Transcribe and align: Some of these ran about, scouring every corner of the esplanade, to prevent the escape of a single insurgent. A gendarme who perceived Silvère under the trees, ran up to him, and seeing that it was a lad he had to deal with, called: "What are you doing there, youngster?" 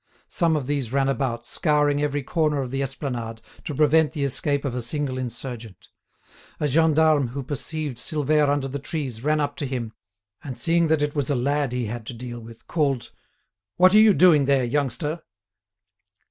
Some 0.29 0.55
of 0.55 0.65
these 0.65 0.91
ran 0.91 1.07
about, 1.09 1.45
scouring 1.45 2.01
every 2.01 2.23
corner 2.23 2.59
of 2.63 2.71
the 2.71 2.81
esplanade, 2.81 3.39
to 3.65 3.75
prevent 3.75 4.13
the 4.13 4.23
escape 4.23 4.65
of 4.65 4.73
a 4.73 4.81
single 4.81 5.15
insurgent. 5.19 5.89
A 6.59 6.67
gendarme 6.67 7.27
who 7.27 7.43
perceived 7.43 7.99
Silvère 7.99 8.49
under 8.49 8.67
the 8.67 8.79
trees, 8.79 9.23
ran 9.23 9.39
up 9.39 9.55
to 9.57 9.65
him, 9.67 9.93
and 10.43 10.57
seeing 10.57 10.87
that 10.87 11.03
it 11.03 11.13
was 11.13 11.29
a 11.29 11.35
lad 11.35 11.71
he 11.71 11.85
had 11.85 12.07
to 12.07 12.15
deal 12.15 12.39
with, 12.39 12.65
called: 12.65 13.11
"What 13.75 13.93
are 13.93 13.99
you 13.99 14.15
doing 14.15 14.45
there, 14.45 14.63
youngster?" 14.65 15.21